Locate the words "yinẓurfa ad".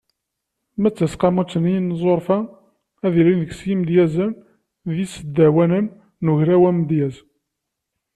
1.71-3.13